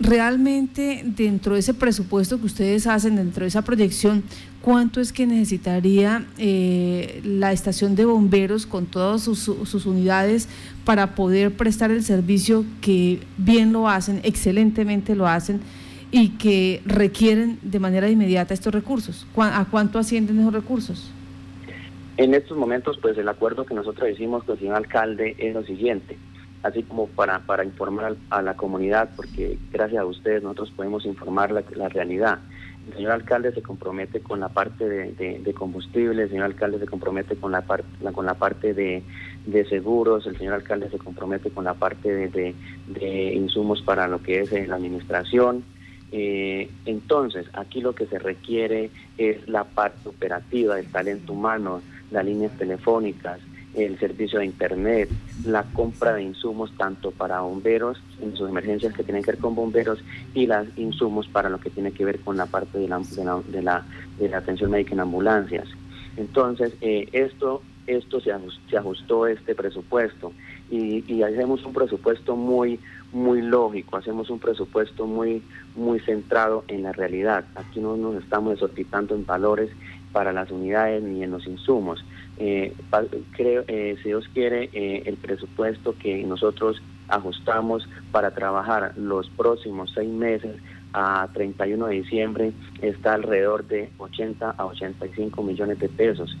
Realmente 0.00 1.02
dentro 1.04 1.52
de 1.52 1.60
ese 1.60 1.74
presupuesto 1.74 2.38
que 2.40 2.46
ustedes 2.46 2.86
hacen, 2.86 3.16
dentro 3.16 3.42
de 3.42 3.48
esa 3.48 3.60
proyección, 3.60 4.22
¿cuánto 4.62 4.98
es 4.98 5.12
que 5.12 5.26
necesitaría 5.26 6.24
eh, 6.38 7.20
la 7.22 7.52
estación 7.52 7.96
de 7.96 8.06
bomberos 8.06 8.64
con 8.64 8.86
todas 8.86 9.22
sus, 9.22 9.40
sus, 9.40 9.84
unidades 9.84 10.48
para 10.86 11.14
poder 11.14 11.54
prestar 11.54 11.90
el 11.90 12.02
servicio 12.02 12.64
que 12.80 13.20
bien 13.36 13.74
lo 13.74 13.90
hacen, 13.90 14.20
excelentemente 14.22 15.14
lo 15.14 15.28
hacen 15.28 15.60
y 16.10 16.30
que 16.38 16.80
requieren 16.86 17.58
de 17.60 17.78
manera 17.78 18.08
inmediata 18.08 18.54
estos 18.54 18.72
recursos? 18.72 19.26
¿A 19.36 19.66
cuánto 19.70 19.98
ascienden 19.98 20.40
esos 20.40 20.54
recursos? 20.54 21.12
En 22.16 22.32
estos 22.32 22.56
momentos, 22.56 22.98
pues 23.02 23.18
el 23.18 23.28
acuerdo 23.28 23.66
que 23.66 23.74
nosotros 23.74 24.08
hicimos 24.10 24.44
con 24.44 24.54
el 24.54 24.60
señor 24.60 24.76
alcalde 24.76 25.36
es 25.38 25.52
lo 25.52 25.62
siguiente 25.62 26.16
así 26.62 26.82
como 26.82 27.06
para, 27.06 27.40
para 27.40 27.64
informar 27.64 28.16
a 28.30 28.42
la 28.42 28.54
comunidad, 28.54 29.10
porque 29.16 29.58
gracias 29.72 30.00
a 30.00 30.06
ustedes 30.06 30.42
nosotros 30.42 30.72
podemos 30.76 31.04
informar 31.06 31.50
la, 31.50 31.62
la 31.74 31.88
realidad. 31.88 32.38
El 32.88 32.94
señor 32.94 33.12
alcalde 33.12 33.52
se 33.52 33.62
compromete 33.62 34.20
con 34.20 34.40
la 34.40 34.48
parte 34.48 34.88
de, 34.88 35.38
de, 35.38 35.54
combustible, 35.54 36.22
el 36.22 36.30
señor 36.30 36.46
alcalde 36.46 36.78
se 36.78 36.86
compromete 36.86 37.36
con 37.36 37.52
la, 37.52 37.62
parte 37.62 37.86
con 38.12 38.26
la 38.26 38.34
parte 38.34 38.74
de, 38.74 39.02
de, 39.46 39.64
seguros, 39.66 40.26
el 40.26 40.36
señor 40.36 40.54
alcalde 40.54 40.90
se 40.90 40.98
compromete 40.98 41.50
con 41.50 41.64
la 41.64 41.74
parte 41.74 42.12
de, 42.12 42.54
de 42.86 43.34
insumos 43.34 43.82
para 43.82 44.08
lo 44.08 44.22
que 44.22 44.40
es 44.40 44.52
eh, 44.52 44.66
la 44.66 44.76
administración. 44.76 45.62
Eh, 46.12 46.68
entonces, 46.86 47.46
aquí 47.52 47.80
lo 47.80 47.94
que 47.94 48.06
se 48.06 48.18
requiere 48.18 48.90
es 49.18 49.46
la 49.48 49.64
parte 49.64 50.08
operativa 50.08 50.76
del 50.76 50.86
talento 50.86 51.32
humano, 51.32 51.82
las 52.10 52.24
líneas 52.24 52.56
telefónicas, 52.58 53.38
el 53.74 53.98
servicio 53.98 54.40
de 54.40 54.46
internet, 54.46 55.08
la 55.44 55.62
compra 55.62 56.14
de 56.14 56.22
insumos 56.22 56.72
tanto 56.76 57.12
para 57.12 57.40
bomberos 57.40 58.02
en 58.20 58.36
sus 58.36 58.48
emergencias 58.48 58.92
que 58.94 59.04
tienen 59.04 59.22
que 59.22 59.32
ver 59.32 59.40
con 59.40 59.54
bomberos 59.54 60.00
y 60.34 60.46
los 60.46 60.66
insumos 60.76 61.28
para 61.28 61.48
lo 61.48 61.60
que 61.60 61.70
tiene 61.70 61.92
que 61.92 62.04
ver 62.04 62.20
con 62.20 62.36
la 62.36 62.46
parte 62.46 62.78
de 62.78 62.88
la, 62.88 62.98
de 62.98 63.62
la, 63.62 63.84
de 64.18 64.28
la, 64.28 64.38
atención 64.38 64.70
médica 64.70 64.94
en 64.94 65.00
ambulancias. 65.00 65.68
Entonces, 66.16 66.74
eh, 66.80 67.08
esto, 67.12 67.62
esto 67.86 68.20
se, 68.20 68.32
ajustó, 68.32 68.60
se 68.68 68.76
ajustó 68.76 69.26
este 69.26 69.54
presupuesto 69.54 70.32
y, 70.70 71.04
y, 71.12 71.22
hacemos 71.22 71.64
un 71.64 71.72
presupuesto 71.72 72.36
muy 72.36 72.78
muy 73.12 73.42
lógico, 73.42 73.96
hacemos 73.96 74.30
un 74.30 74.38
presupuesto 74.38 75.04
muy 75.04 75.42
muy 75.74 75.98
centrado 76.00 76.64
en 76.68 76.84
la 76.84 76.92
realidad. 76.92 77.44
Aquí 77.56 77.80
no 77.80 77.96
nos 77.96 78.22
estamos 78.22 78.52
desorbitando 78.52 79.14
en 79.14 79.26
valores 79.26 79.70
para 80.12 80.32
las 80.32 80.50
unidades 80.50 81.02
ni 81.02 81.22
en 81.22 81.30
los 81.30 81.46
insumos. 81.46 82.04
Eh, 82.42 82.72
creo, 83.32 83.64
eh, 83.68 83.96
si 84.02 84.08
Dios 84.08 84.26
quiere, 84.32 84.70
eh, 84.72 85.02
el 85.04 85.18
presupuesto 85.18 85.94
que 85.98 86.24
nosotros 86.24 86.80
ajustamos 87.08 87.86
para 88.12 88.30
trabajar 88.30 88.94
los 88.96 89.28
próximos 89.28 89.92
seis 89.94 90.08
meses 90.08 90.56
a 90.94 91.28
31 91.34 91.88
de 91.88 91.94
diciembre 91.96 92.52
está 92.80 93.12
alrededor 93.12 93.66
de 93.66 93.90
80 93.98 94.54
a 94.56 94.64
85 94.64 95.42
millones 95.42 95.78
de 95.80 95.90
pesos, 95.90 96.34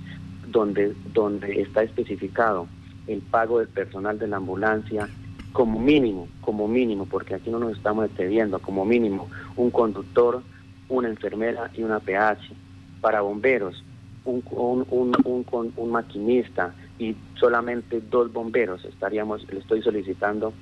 donde, 0.48 0.94
donde 1.12 1.60
está 1.60 1.82
especificado 1.82 2.66
el 3.06 3.20
pago 3.20 3.58
del 3.58 3.68
personal 3.68 4.18
de 4.18 4.26
la 4.26 4.38
ambulancia 4.38 5.06
como 5.52 5.78
mínimo, 5.78 6.28
como 6.40 6.66
mínimo, 6.66 7.04
porque 7.04 7.34
aquí 7.34 7.50
no 7.50 7.58
nos 7.58 7.76
estamos 7.76 8.06
excediendo, 8.06 8.58
como 8.60 8.86
mínimo 8.86 9.28
un 9.56 9.70
conductor, 9.70 10.42
una 10.88 11.08
enfermera 11.08 11.70
y 11.74 11.82
una 11.82 12.00
PH. 12.00 12.54
Para 13.02 13.20
bomberos, 13.20 13.84
un, 14.24 14.42
un, 14.90 15.72
un, 15.76 15.90
maquinista 15.90 16.74
y 16.98 17.14
solamente 17.38 18.00
dos 18.00 18.32
bomberos. 18.32 18.84
Estaríamos, 18.84 19.46
le 19.52 19.60
estoy 19.60 19.82
solicitando 19.82 20.52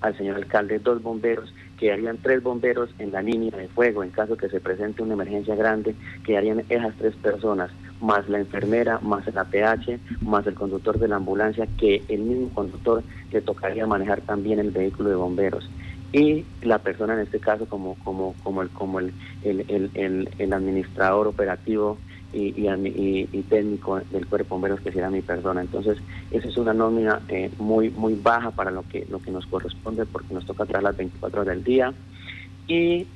al 0.00 0.16
señor 0.16 0.36
alcalde 0.36 0.78
dos 0.78 1.02
bomberos, 1.02 1.52
que 1.78 1.92
harían 1.92 2.18
tres 2.18 2.42
bomberos 2.42 2.90
en 2.98 3.12
la 3.12 3.22
línea 3.22 3.56
de 3.56 3.68
fuego 3.68 4.04
en 4.04 4.10
caso 4.10 4.36
que 4.36 4.48
se 4.48 4.60
presente 4.60 5.02
una 5.02 5.14
emergencia 5.14 5.54
grande, 5.54 5.94
que 6.24 6.36
harían 6.36 6.64
esas 6.68 6.94
tres 6.96 7.14
personas, 7.16 7.70
más 8.00 8.28
la 8.28 8.38
enfermera, 8.38 8.98
más 9.00 9.26
el 9.26 9.38
APH, 9.38 9.98
más 10.22 10.46
el 10.46 10.54
conductor 10.54 10.98
de 10.98 11.08
la 11.08 11.16
ambulancia, 11.16 11.66
que 11.78 12.02
el 12.08 12.20
mismo 12.20 12.50
conductor 12.50 13.02
le 13.32 13.40
tocaría 13.40 13.86
manejar 13.86 14.20
también 14.20 14.58
el 14.58 14.70
vehículo 14.70 15.08
de 15.08 15.16
bomberos. 15.16 15.68
Y 16.12 16.44
la 16.62 16.78
persona 16.78 17.14
en 17.14 17.20
este 17.20 17.40
caso 17.40 17.66
como, 17.66 17.96
como, 18.04 18.34
como 18.42 18.62
el, 18.62 18.70
como 18.70 19.00
el, 19.00 19.12
el, 19.42 19.90
el, 19.94 20.30
el 20.38 20.52
administrador 20.52 21.26
operativo 21.26 21.98
y, 22.32 23.28
y, 23.32 23.42
técnico 23.48 24.00
del 24.10 24.26
cuerpo 24.26 24.56
bomberos 24.56 24.80
que 24.80 24.92
será 24.92 25.10
mi 25.10 25.22
persona. 25.22 25.60
Entonces, 25.60 25.98
esa 26.30 26.48
es 26.48 26.56
una 26.56 26.74
nómina 26.74 27.20
eh, 27.28 27.50
muy 27.58 27.90
muy 27.90 28.14
baja 28.14 28.50
para 28.50 28.70
lo 28.70 28.82
que 28.82 29.06
lo 29.10 29.20
que 29.20 29.30
nos 29.30 29.46
corresponde 29.46 30.04
porque 30.06 30.34
nos 30.34 30.44
toca 30.44 30.66
traer 30.66 30.84
las 30.84 30.96
24 30.96 31.40
horas 31.40 31.54
del 31.54 31.64
día 31.64 31.94
y 32.66 33.06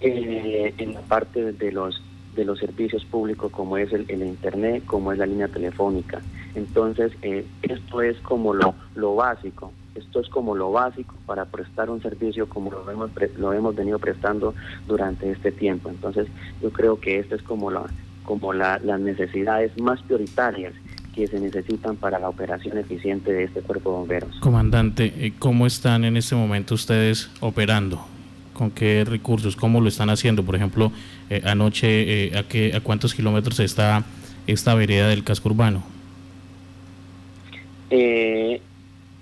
eh, 0.00 0.74
en 0.78 0.94
la 0.94 1.00
parte 1.00 1.52
de 1.52 1.72
los 1.72 2.02
de 2.34 2.44
los 2.44 2.58
servicios 2.58 3.04
públicos 3.04 3.52
como 3.52 3.76
es 3.76 3.92
el, 3.92 4.10
internet, 4.10 4.84
como 4.86 5.12
es 5.12 5.18
la 5.18 5.26
línea 5.26 5.48
telefónica. 5.48 6.22
Entonces, 6.54 7.12
eh, 7.20 7.44
esto 7.62 8.00
es 8.00 8.16
como 8.20 8.54
lo, 8.54 8.74
lo 8.94 9.14
básico. 9.14 9.70
Esto 9.94 10.20
es 10.20 10.28
como 10.30 10.54
lo 10.54 10.72
básico 10.72 11.14
para 11.26 11.44
prestar 11.44 11.90
un 11.90 12.00
servicio 12.00 12.48
como 12.48 12.70
lo 12.70 12.90
hemos, 12.90 13.10
lo 13.36 13.52
hemos 13.52 13.76
venido 13.76 13.98
prestando 13.98 14.54
durante 14.88 15.30
este 15.30 15.52
tiempo. 15.52 15.90
Entonces, 15.90 16.26
yo 16.62 16.70
creo 16.70 16.98
que 16.98 17.18
esto 17.18 17.34
es 17.34 17.42
como 17.42 17.70
la, 17.70 17.84
como 18.24 18.52
las 18.52 18.82
necesidades 19.00 19.78
más 19.80 20.00
prioritarias 20.02 20.74
que 21.14 21.26
se 21.26 21.38
necesitan 21.38 21.96
para 21.96 22.18
la 22.18 22.28
operación 22.28 22.78
eficiente 22.78 23.32
de 23.32 23.44
este 23.44 23.60
cuerpo 23.60 23.90
de 23.90 23.96
bomberos. 23.98 24.36
Comandante, 24.40 25.12
eh, 25.18 25.32
¿cómo 25.38 25.66
están 25.66 26.04
en 26.04 26.16
este 26.16 26.34
momento 26.34 26.74
ustedes 26.74 27.30
operando? 27.40 28.04
¿Con 28.54 28.70
qué 28.70 29.04
recursos? 29.04 29.56
¿Cómo 29.56 29.80
lo 29.80 29.88
están 29.88 30.10
haciendo? 30.10 30.42
Por 30.42 30.56
ejemplo, 30.56 30.92
eh, 31.30 31.42
anoche, 31.44 32.26
eh, 32.26 32.38
¿a, 32.38 32.42
qué, 32.44 32.74
¿a 32.74 32.80
cuántos 32.80 33.14
kilómetros 33.14 33.60
está 33.60 34.04
esta 34.46 34.74
vereda 34.74 35.08
del 35.08 35.24
casco 35.24 35.48
urbano? 35.48 35.82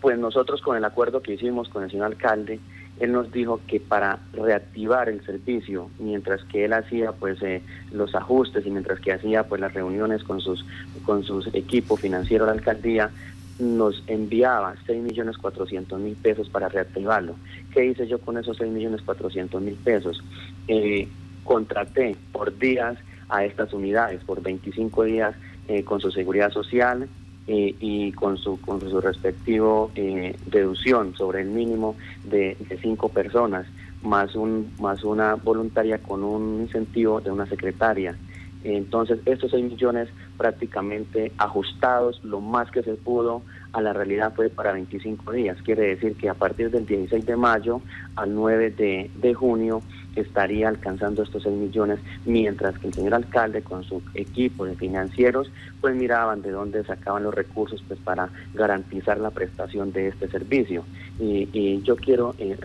pues 0.01 0.17
nosotros 0.17 0.63
con 0.63 0.77
el 0.77 0.85
acuerdo 0.85 1.21
que 1.21 1.35
hicimos 1.35 1.69
con 1.69 1.83
el 1.83 1.91
señor 1.91 2.07
alcalde, 2.07 2.61
él 3.01 3.13
nos 3.13 3.33
dijo 3.33 3.61
que 3.67 3.81
para 3.81 4.21
reactivar 4.33 5.09
el 5.09 5.25
servicio, 5.25 5.91
mientras 5.99 6.45
que 6.45 6.67
él 6.67 6.75
hacía 6.75 7.13
pues 7.13 7.43
eh, 7.43 7.63
los 7.93 8.15
ajustes 8.15 8.65
y 8.67 8.71
mientras 8.71 9.01
que 9.01 9.13
hacía 9.13 9.45
pues 9.45 9.61
las 9.61 9.73
reuniones 9.73 10.23
con 10.23 10.41
sus 10.41 10.65
con 11.05 11.25
sus 11.25 11.53
equipos 11.55 12.01
financieros 12.01 12.47
de 12.47 12.55
la 12.55 12.59
alcaldía, 12.59 13.11
nos 13.59 14.03
enviaba 14.07 14.75
6 14.87 15.03
millones 15.03 15.39
400 15.39 15.99
mil 15.99 16.15
pesos 16.15 16.49
para 16.51 16.69
reactivarlo. 16.69 17.37
¿Qué 17.73 17.87
hice 17.87 18.07
yo 18.07 18.19
con 18.19 18.37
esos 18.37 18.59
6 18.59 18.71
millones 18.71 19.03
400 19.03 19.61
mil 19.63 19.75
pesos? 19.75 20.23
Eh, 20.69 21.09
contraté 21.45 22.17
por 22.33 22.57
días 22.59 22.99
a 23.31 23.45
estas 23.45 23.73
unidades, 23.73 24.23
por 24.25 24.43
25 24.43 25.05
días 25.05 25.35
eh, 25.69 25.85
con 25.85 26.01
su 26.01 26.11
seguridad 26.11 26.51
social, 26.53 27.09
eh, 27.53 27.75
y 27.81 28.13
con 28.13 28.39
su, 28.39 28.61
con 28.61 28.81
su 28.81 29.01
respectivo 29.01 29.91
eh, 29.97 30.37
deducción 30.47 31.17
sobre 31.17 31.41
el 31.41 31.49
mínimo 31.49 31.97
de, 32.23 32.57
cinco 32.81 33.09
personas, 33.09 33.67
más, 34.05 34.37
un, 34.37 34.73
más 34.79 35.03
una 35.03 35.35
voluntaria 35.35 35.99
con 35.99 36.23
un 36.23 36.61
incentivo 36.61 37.21
de 37.21 37.33
una 37.33 37.47
secretaria. 37.47 38.17
Entonces, 38.63 39.19
estos 39.27 39.51
6 39.51 39.65
millones 39.65 40.09
prácticamente 40.39 41.33
ajustados 41.39 42.23
lo 42.23 42.41
más 42.41 42.71
que 42.71 42.85
se 42.85 42.95
pudo 42.95 43.43
a 43.73 43.81
la 43.81 43.93
realidad 43.93 44.33
fue 44.35 44.49
para 44.49 44.73
25 44.73 45.33
días. 45.33 45.59
Quiere 45.63 45.83
decir 45.83 46.17
que 46.17 46.29
a 46.29 46.35
partir 46.35 46.71
del 46.71 46.87
16 46.87 47.25
de 47.25 47.37
mayo 47.37 47.81
al 48.17 48.35
9 48.35 48.71
de, 48.71 49.11
de 49.15 49.35
junio 49.35 49.83
estaría 50.17 50.69
alcanzando 50.69 51.23
estos 51.23 51.43
6 51.43 51.55
millones, 51.55 52.01
mientras 52.25 52.79
que 52.79 52.89
el 52.89 52.95
señor 52.95 53.15
alcalde 53.15 53.63
con 53.63 53.85
su 53.85 54.03
equipo 54.15 54.65
de 54.65 54.77
financieros 54.77 55.51
pues 55.81 55.95
miraban 55.95 56.43
de 56.43 56.51
dónde 56.51 56.85
sacaban 56.85 57.23
los 57.23 57.35
recursos 57.35 57.83
pues 57.87 57.99
para 58.01 58.29
garantizar 58.55 59.19
la 59.19 59.31
prestación 59.31 59.93
de 59.93 60.09
este 60.09 60.29
servicio. 60.29 60.85
Y, 61.19 61.81
yo 61.83 61.97
quiero 61.97 62.35
eh, 62.39 62.57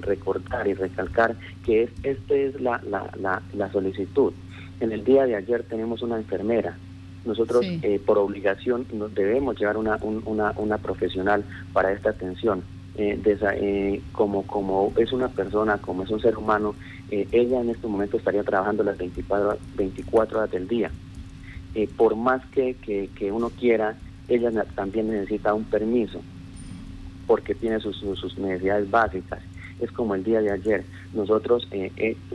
recordar 0.00 0.66
y 0.66 0.74
recalcar 0.74 1.36
que 1.64 1.84
es, 1.84 1.90
esta 2.02 2.34
es 2.34 2.60
la, 2.60 2.80
la, 2.88 3.42
la, 3.52 3.72
solicitud. 3.72 4.32
En 4.80 4.92
el 4.92 5.04
día 5.04 5.26
de 5.26 5.36
ayer 5.36 5.62
tenemos 5.62 6.02
una 6.02 6.16
enfermera 6.16 6.76
nosotros 7.24 7.64
eh, 7.64 8.00
por 8.04 8.18
obligación 8.18 8.86
nos 8.92 9.14
debemos 9.14 9.58
llevar 9.58 9.76
una, 9.76 9.98
una, 10.02 10.52
una 10.56 10.78
profesional 10.78 11.44
para 11.72 11.92
esta 11.92 12.10
atención. 12.10 12.62
Eh, 12.96 13.20
eh, 13.26 14.02
como, 14.12 14.46
como 14.46 14.92
es 14.96 15.12
una 15.12 15.28
persona, 15.28 15.78
como 15.78 16.04
es 16.04 16.10
un 16.10 16.20
ser 16.20 16.38
humano, 16.38 16.76
eh, 17.10 17.26
ella 17.32 17.60
en 17.60 17.70
este 17.70 17.88
momento 17.88 18.16
estaría 18.16 18.44
trabajando 18.44 18.84
las 18.84 18.96
24, 18.96 19.58
24 19.76 20.38
horas 20.38 20.50
del 20.50 20.68
día. 20.68 20.90
por 21.96 22.14
más 22.14 22.44
que, 22.46 22.76
que, 22.76 23.32
uno 23.32 23.50
quiera, 23.50 23.96
ella 24.28 24.64
también 24.76 25.10
necesita 25.10 25.54
un 25.54 25.64
permiso 25.64 26.20
porque 27.26 27.54
tiene 27.54 27.80
sus, 27.80 27.96
sus 27.96 28.38
necesidades 28.38 28.88
básicas. 28.88 29.40
Es 29.80 29.90
como 29.90 30.14
el 30.14 30.22
día 30.22 30.40
de 30.40 30.52
ayer. 30.52 30.84
Nosotros, 31.14 31.68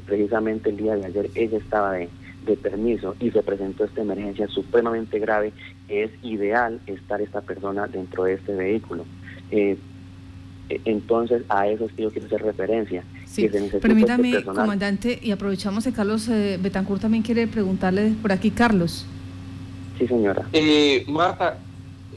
precisamente 0.05 0.71
el 0.71 0.77
día 0.77 0.97
de 0.97 1.05
ayer, 1.05 1.29
ella 1.35 1.57
estaba 1.57 1.93
de, 1.93 2.09
de 2.45 2.55
permiso 2.55 3.15
y 3.19 3.31
se 3.31 3.41
presentó 3.43 3.85
esta 3.85 4.01
emergencia 4.01 4.47
supremamente 4.47 5.19
grave. 5.19 5.53
Es 5.87 6.11
ideal 6.23 6.79
estar 6.87 7.21
esta 7.21 7.41
persona 7.41 7.87
dentro 7.87 8.23
de 8.23 8.33
este 8.33 8.55
vehículo. 8.55 9.05
Eh, 9.51 9.77
entonces, 10.85 11.43
a 11.49 11.67
eso 11.67 11.85
es 11.85 11.93
que 11.93 12.03
yo 12.03 12.11
quiero 12.11 12.27
hacer 12.27 12.43
referencia. 12.43 13.03
Sí, 13.25 13.49
permítame, 13.81 14.31
este 14.31 14.43
comandante, 14.43 15.19
y 15.21 15.31
aprovechamos 15.31 15.83
que 15.83 15.91
Carlos 15.91 16.27
eh, 16.29 16.59
Betancourt 16.61 17.01
también 17.01 17.23
quiere 17.23 17.47
preguntarle 17.47 18.13
por 18.21 18.31
aquí, 18.31 18.51
Carlos. 18.51 19.05
Sí, 19.97 20.07
señora. 20.07 20.47
Eh, 20.53 21.05
Marta, 21.07 21.57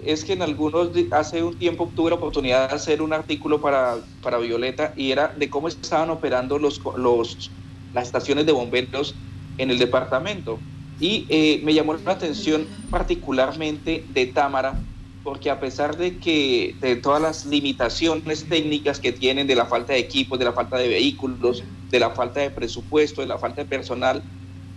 es 0.04 0.24
que 0.24 0.34
en 0.34 0.42
algunos, 0.42 0.90
hace 1.10 1.42
un 1.42 1.54
tiempo 1.56 1.90
tuve 1.94 2.10
la 2.10 2.16
oportunidad 2.16 2.68
de 2.68 2.74
hacer 2.74 3.02
un 3.02 3.12
artículo 3.12 3.60
para, 3.60 3.96
para 4.22 4.38
Violeta 4.38 4.92
y 4.96 5.12
era 5.12 5.28
de 5.28 5.48
cómo 5.48 5.68
estaban 5.68 6.10
operando 6.10 6.58
los, 6.58 6.80
los, 6.96 7.50
las 7.94 8.06
estaciones 8.06 8.46
de 8.46 8.52
bomberos 8.52 9.14
en 9.56 9.70
el 9.70 9.78
departamento. 9.78 10.64
Y 10.98 11.26
eh, 11.30 11.60
me 11.64 11.74
llamó 11.74 11.94
la 11.94 12.12
atención 12.12 12.70
particularmente 12.88 14.06
de 14.08 14.26
Támara, 14.26 14.86
porque 15.22 15.50
a 15.50 15.60
pesar 15.60 15.96
de 15.96 16.18
que 16.18 16.78
de 16.80 16.96
todas 16.96 17.22
las 17.22 17.44
limitaciones 17.46 18.48
técnicas 18.48 19.00
que 19.00 19.12
tienen, 19.12 19.46
de 19.46 19.54
la 19.56 19.66
falta 19.66 19.92
de 19.94 20.00
equipos, 20.00 20.38
de 20.38 20.44
la 20.46 20.52
falta 20.52 20.78
de 20.78 20.88
vehículos, 20.88 21.64
de 21.90 22.00
la 22.00 22.10
falta 22.10 22.40
de 22.40 22.50
presupuesto, 22.50 23.20
de 23.20 23.28
la 23.28 23.38
falta 23.38 23.62
de 23.62 23.68
personal, 23.68 24.24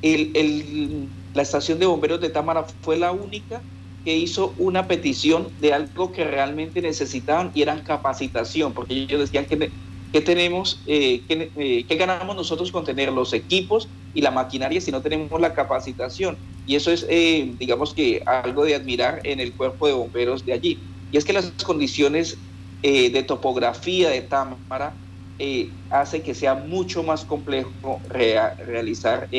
el, 0.02 1.14
la 1.34 1.42
estación 1.42 1.80
de 1.80 1.86
bomberos 1.86 2.22
de 2.22 2.30
Támara 2.30 2.66
fue 2.82 2.98
la 2.98 3.12
única 3.12 3.66
que 4.04 4.16
hizo 4.16 4.54
una 4.58 4.88
petición 4.88 5.54
de 5.58 5.74
algo 5.74 6.12
que 6.12 6.24
realmente 6.24 6.82
necesitaban 6.82 7.52
y 7.56 7.62
eran 7.64 7.82
capacitación, 7.82 8.74
porque 8.74 8.94
ellos 8.94 9.20
decían 9.20 9.46
que, 9.48 9.74
que 10.12 10.22
tenemos, 10.22 10.84
eh, 10.86 11.26
que, 11.28 11.52
eh, 11.56 11.86
que 11.88 11.96
ganamos 11.96 12.36
nosotros 12.36 12.72
con 12.72 12.86
tener 12.86 13.12
los 13.12 13.34
equipos 13.34 13.92
y 14.16 14.22
la 14.22 14.32
maquinaria 14.32 14.82
si 14.82 14.92
no 14.92 15.02
tenemos 15.02 15.40
la 15.42 15.54
capacitación 15.54 16.40
Y 16.66 16.76
eso 16.76 16.92
es, 16.92 17.06
eh, 17.10 17.56
digamos 17.60 17.94
que, 17.94 18.22
algo 18.26 18.64
de 18.66 18.76
admirar 18.76 19.22
en 19.26 19.40
el 19.40 19.56
cuerpo 19.56 19.88
de 19.88 19.94
bomberos 19.94 20.44
de 20.46 20.54
allí. 20.54 20.88
Y 21.12 21.18
es 21.18 21.26
que 21.26 21.34
las 21.34 21.52
condiciones 21.64 22.40
eh, 22.82 23.12
de 23.12 23.24
topografía 23.24 24.10
de 24.10 24.22
Támara 24.22 24.98
eh, 25.38 25.76
hace 25.90 26.24
que 26.24 26.34
sea 26.34 26.56
mucho 26.56 27.04
más 27.04 27.26
complejo 27.26 28.02
realizar 28.10 29.30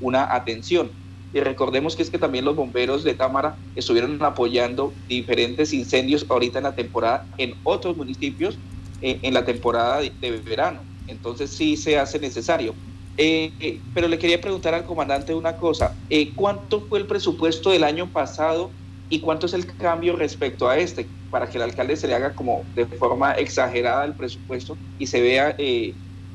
una 0.00 0.34
atención. 0.34 0.92
Y 1.32 1.40
recordemos 1.40 1.94
que 1.94 2.02
es 2.02 2.10
que 2.10 2.18
también 2.18 2.44
los 2.44 2.56
bomberos 2.56 3.04
de 3.04 3.14
Támara 3.14 3.58
estuvieron 3.74 4.20
apoyando 4.22 4.98
diferentes 5.08 5.72
incendios 5.72 6.26
ahorita 6.28 6.58
en 6.58 6.64
la 6.64 6.74
temporada 6.74 7.28
en 7.38 7.54
otros 7.62 7.96
municipios 7.96 8.60
en 9.00 9.34
la 9.34 9.44
temporada 9.44 10.00
de 10.00 10.42
verano. 10.44 10.84
Entonces 11.06 11.54
sí 11.56 11.76
se 11.76 11.98
hace 11.98 12.18
necesario. 12.18 12.76
Eh, 13.18 13.52
eh, 13.60 13.78
pero 13.94 14.08
le 14.08 14.18
quería 14.18 14.40
preguntar 14.40 14.74
al 14.74 14.84
comandante 14.84 15.34
una 15.34 15.56
cosa. 15.56 15.94
Eh, 16.08 16.32
¿Cuánto 16.34 16.80
fue 16.80 16.98
el 16.98 17.06
presupuesto 17.06 17.70
del 17.70 17.84
año 17.84 18.08
pasado 18.08 18.70
y 19.10 19.20
cuánto 19.20 19.46
es 19.46 19.54
el 19.54 19.66
cambio 19.66 20.16
respecto 20.16 20.68
a 20.68 20.78
este? 20.78 21.06
Para 21.30 21.48
que 21.48 21.58
el 21.58 21.64
alcalde 21.64 21.96
se 21.96 22.08
le 22.08 22.14
haga 22.14 22.32
como 22.32 22.64
de 22.74 22.86
forma 22.86 23.32
exagerada 23.32 24.04
el 24.04 24.14
presupuesto 24.14 24.76
y 24.98 25.06
se 25.06 25.20
vea 25.20 25.56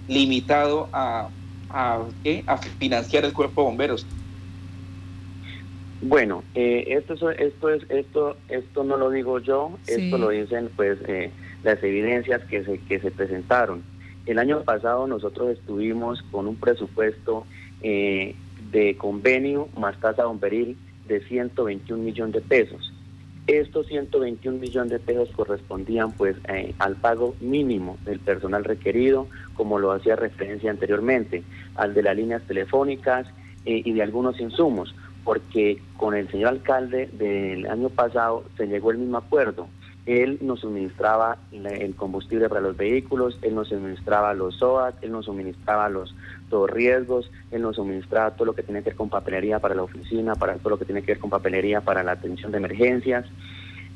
limitado 0.08 0.88
a, 0.94 1.30
a, 1.70 2.04
financiar 2.80 3.26
el 3.26 3.34
cuerpo 3.34 3.62
de 3.62 3.68
bomberos. 3.68 4.06
Bueno, 6.02 6.44
esto, 6.54 7.32
esto, 7.32 7.70
es, 7.70 7.90
esto, 7.90 8.38
esto 8.50 8.84
no 8.84 8.98
lo 8.98 9.10
digo 9.10 9.40
yo, 9.40 9.72
esto 9.88 10.18
lo 10.20 10.30
dicen 10.30 10.70
pues 10.76 11.00
las 11.64 11.84
evidencias 11.84 12.44
que 12.44 12.64
se, 12.64 12.80
que 12.82 13.00
se 13.00 13.10
presentaron. 13.10 13.84
El 14.28 14.40
año 14.40 14.62
pasado 14.64 15.08
nosotros 15.08 15.52
estuvimos 15.52 16.22
con 16.32 16.48
un 16.48 16.58
presupuesto 16.58 17.46
eh, 17.82 18.36
de 18.72 18.98
convenio 18.98 19.70
más 19.78 19.98
tasa 20.02 20.26
bomberil 20.26 20.78
de 21.08 21.22
121 21.22 22.04
millones 22.04 22.34
de 22.34 22.42
pesos. 22.42 22.94
Estos 23.48 23.88
121 23.88 24.58
millones 24.60 24.92
de 24.92 25.00
pesos 25.00 25.30
correspondían 25.34 26.12
pues 26.12 26.36
eh, 26.50 26.76
al 26.80 26.98
pago 26.98 27.36
mínimo 27.40 27.98
del 28.04 28.20
personal 28.20 28.66
requerido, 28.66 29.28
como 29.54 29.80
lo 29.80 29.94
hacía 29.94 30.18
referencia 30.18 30.70
anteriormente, 30.70 31.44
al 31.76 31.94
de 31.94 32.04
las 32.04 32.18
líneas 32.18 32.44
telefónicas 32.44 33.28
eh, 33.66 33.82
y 33.86 33.94
de 33.94 34.04
algunos 34.04 34.42
insumos, 34.42 34.94
porque 35.24 35.82
con 35.96 36.14
el 36.14 36.30
señor 36.30 36.50
alcalde 36.50 37.08
del 37.14 37.66
año 37.68 37.88
pasado 37.88 38.44
se 38.58 38.68
llegó 38.68 38.92
el 38.92 38.98
mismo 38.98 39.20
acuerdo 39.20 39.70
él 40.08 40.40
nos 40.42 40.62
suministraba 40.62 41.38
el 41.52 41.94
combustible 41.96 42.48
para 42.48 42.62
los 42.62 42.78
vehículos, 42.78 43.38
él 43.42 43.54
nos 43.56 43.68
suministraba 43.68 44.34
los 44.34 44.56
SOAT, 44.56 44.96
él 45.04 45.12
nos 45.12 45.26
suministraba 45.26 45.90
los 45.90 46.16
riesgos, 46.72 47.30
él 47.52 47.62
nos 47.62 47.76
suministraba 47.76 48.32
todo 48.32 48.46
lo 48.46 48.56
que 48.56 48.64
tiene 48.64 48.82
que 48.82 48.92
ver 48.92 48.96
con 48.96 49.10
papelería 49.10 49.60
para 49.60 49.76
la 49.76 49.84
oficina, 49.84 50.36
para 50.36 50.56
todo 50.56 50.72
lo 50.72 50.80
que 50.80 50.86
tiene 50.86 51.02
que 51.02 51.12
ver 51.12 51.20
con 51.20 51.30
papelería 51.30 51.82
para 51.82 52.04
la 52.04 52.14
atención 52.14 52.54
de 52.54 52.58
emergencias. 52.58 53.26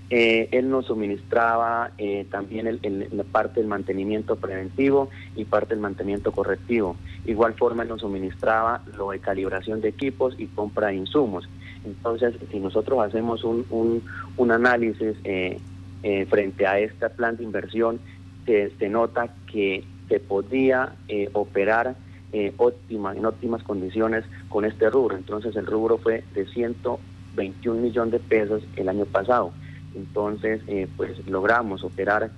Eh, 0.10 0.50
él 0.52 0.70
nos 0.70 0.88
suministraba 0.88 1.92
eh, 1.98 2.26
también 2.30 2.80
la 3.14 3.24
parte 3.24 3.62
del 3.62 3.70
mantenimiento 3.70 4.36
preventivo 4.36 5.10
y 5.38 5.46
parte 5.46 5.70
del 5.70 5.80
mantenimiento 5.80 6.34
correctivo. 6.34 6.98
Igual 7.26 7.54
forma, 7.54 7.84
él 7.84 7.90
nos 7.90 8.02
suministraba 8.02 8.84
lo 8.98 9.12
de 9.12 9.20
calibración 9.20 9.80
de 9.80 9.88
equipos 9.88 10.36
y 10.38 10.48
compra 10.48 10.88
de 10.88 10.96
insumos. 10.96 11.48
Entonces, 11.86 12.36
si 12.52 12.60
nosotros 12.60 13.00
hacemos 13.00 13.46
un, 13.46 13.66
un, 13.70 14.04
un 14.36 14.52
análisis 14.52 15.16
eh, 15.24 15.58
eh, 16.04 16.26
frente 16.26 16.66
a 16.66 16.80
este 16.80 17.10
plan 17.10 17.38
de 17.38 17.44
inversión, 17.44 18.00
se, 18.48 18.72
se 18.80 18.90
nota 18.90 19.30
que 19.52 19.84
se 20.10 20.20
podía 20.20 20.94
eh, 21.08 21.30
operar 21.34 21.96
eh, 22.34 22.52
en 22.90 23.26
óptimas 23.26 23.62
condiciones 23.62 24.26
con 24.50 24.66
este 24.66 24.90
rubro. 24.90 25.16
Entonces 25.16 25.56
el 25.56 25.68
rubro 25.68 26.00
fue 26.00 26.24
de 26.34 26.48
121 26.48 27.80
millones 27.80 28.14
de 28.14 28.20
pesos 28.20 28.64
el 28.78 28.90
año 28.90 29.06
pasado. 29.06 29.54
Entonces, 29.94 30.62
pues 30.96 31.28
logramos 31.28 31.84
operar 31.84 32.32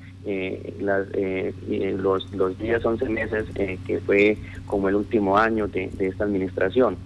las, 0.79 1.07
los, 1.15 2.33
los 2.33 2.57
10, 2.57 2.83
11 2.83 3.09
meses 3.09 3.45
que 3.85 3.99
fue 3.99 4.39
como 4.65 4.89
el 4.89 4.95
último 4.95 5.37
año 5.37 5.67
de, 5.67 5.91
esta 5.99 6.23
administración. 6.23 6.97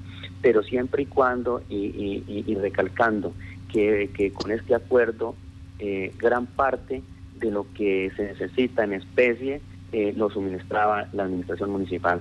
Pero 0.41 0.63
siempre 0.63 1.03
y 1.03 1.05
cuando, 1.05 1.61
y, 1.67 2.23
y, 2.25 2.55
recalcando, 2.55 3.33
que, 3.69 4.09
que 4.15 4.31
con 4.31 4.51
este 4.51 4.73
acuerdo 4.73 5.35
eh, 5.79 6.11
gran 6.17 6.47
parte 6.47 7.03
de 7.39 7.51
lo 7.51 7.71
que 7.73 8.11
se 8.15 8.23
necesita 8.23 8.83
en 8.83 8.93
especie 8.93 9.61
eh, 9.91 10.13
lo 10.17 10.29
suministraba 10.29 11.07
la 11.13 11.23
administración 11.23 11.69
municipal. 11.69 12.19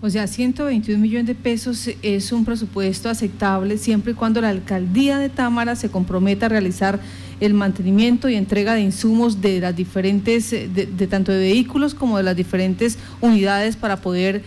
O 0.00 0.08
sea, 0.08 0.26
121 0.26 0.98
millones 0.98 1.26
de 1.26 1.34
pesos 1.34 1.90
es 2.02 2.32
un 2.32 2.46
presupuesto 2.46 3.10
aceptable 3.10 3.76
siempre 3.76 4.12
y 4.12 4.14
cuando 4.14 4.40
la 4.40 4.48
alcaldía 4.48 5.18
de 5.18 5.28
Támara 5.28 5.76
se 5.76 5.90
comprometa 5.90 6.46
a 6.46 6.48
realizar 6.48 7.00
el 7.38 7.52
mantenimiento 7.52 8.30
y 8.30 8.34
entrega 8.34 8.74
de 8.74 8.80
insumos 8.80 9.42
de 9.42 9.60
las 9.60 9.76
diferentes, 9.76 10.52
eh, 10.54 10.68
de, 10.68 11.06
tanto 11.06 11.32
de 11.32 11.38
vehículos 11.38 11.94
como 11.94 12.16
de 12.16 12.22
las 12.22 12.34
diferentes 12.34 12.98
unidades 13.20 13.76
para 13.76 13.98
poder 13.98 14.42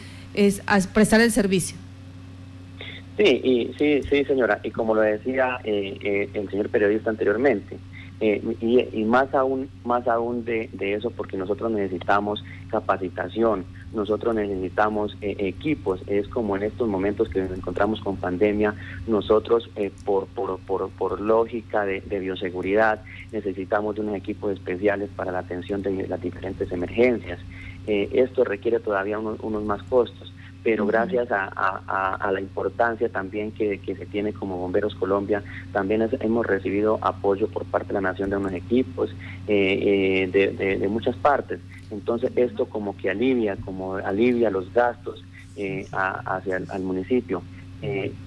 prestar 0.91 1.21
el 1.21 1.31
servicio. 1.31 1.77
Sí, 3.15 3.23
y, 3.23 3.73
sí, 3.77 4.01
sí, 4.09 4.25
señora. 4.25 4.59
Y 4.63 4.71
como 4.71 4.95
lo 4.95 5.01
decía 5.01 5.59
el 5.63 6.49
señor 6.49 6.69
periodista 6.69 7.11
anteriormente, 7.11 7.77
eh, 8.25 8.89
y, 8.93 9.03
más 9.03 9.33
aún, 9.33 9.67
más 9.83 10.07
aún 10.07 10.45
de, 10.45 10.69
eso, 10.79 11.11
porque 11.11 11.35
nosotros 11.35 11.69
necesitamos 11.71 12.41
capacitación, 12.69 13.65
nosotros 13.93 14.33
necesitamos 14.33 15.17
eh, 15.19 15.35
equipos. 15.39 15.99
Es 16.07 16.29
como 16.29 16.55
en 16.55 16.63
estos 16.63 16.87
momentos 16.87 17.27
que 17.27 17.41
nos 17.41 17.51
encontramos 17.51 17.99
con 17.99 18.15
pandemia, 18.15 18.75
nosotros 19.07 19.69
eh, 19.75 19.91
por, 20.05 20.27
por, 20.27 20.57
por, 20.59 20.89
por, 20.91 21.19
lógica 21.19 21.83
de, 21.83 21.99
bioseguridad 21.99 23.03
necesitamos 23.33 23.95
de 23.95 24.01
unos 24.01 24.15
equipos 24.15 24.53
especiales 24.53 25.09
para 25.13 25.33
la 25.33 25.39
atención 25.39 25.81
de 25.81 26.07
las 26.07 26.21
diferentes 26.21 26.71
emergencias. 26.71 27.41
esto 27.85 28.45
requiere 28.45 28.79
todavía 28.79 29.19
unos 29.19 29.63
más 29.65 29.83
costos 29.83 30.31
pero 30.63 30.85
gracias 30.85 31.27
a, 31.29 32.31
la 32.31 32.39
importancia 32.39 33.09
también 33.09 33.51
que, 33.51 33.79
se 33.85 34.05
tiene 34.05 34.33
como 34.33 34.57
Bomberos 34.57 34.95
Colombia, 34.95 35.43
también 35.73 36.07
hemos 36.21 36.45
recibido 36.45 36.99
apoyo 37.01 37.47
por 37.49 37.65
parte 37.65 37.89
de 37.89 37.95
la 37.95 38.01
Nación 38.01 38.29
de 38.29 38.37
unos 38.37 38.53
equipos 38.53 39.11
eh, 39.47 40.29
eh, 40.33 40.77
de, 40.79 40.87
muchas 40.87 41.15
partes. 41.17 41.59
Entonces 41.91 42.31
esto 42.35 42.65
como 42.65 42.95
que 42.95 43.09
alivia, 43.09 43.57
como 43.57 43.95
alivia 43.95 44.49
los 44.49 44.73
gastos 44.73 45.23
eh, 45.57 45.85
hacia 45.91 46.57
el, 46.57 46.71
al 46.71 46.81
municipio. 46.81 47.43